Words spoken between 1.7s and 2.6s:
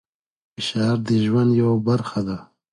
برخه ده.